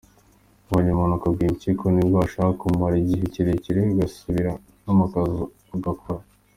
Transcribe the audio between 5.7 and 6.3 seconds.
ugakora.